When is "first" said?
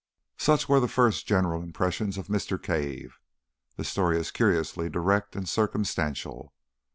0.87-1.27